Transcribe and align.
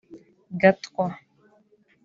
Gatwa 0.59 1.05